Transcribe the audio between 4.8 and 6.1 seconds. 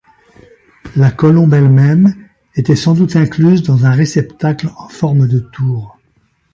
forme de tour.